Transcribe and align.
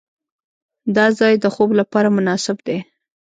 دا 0.95 1.05
ځای 1.19 1.33
د 1.39 1.45
خوب 1.53 1.69
لپاره 1.79 2.09
مناسب 2.17 2.57
دی. 2.67 2.77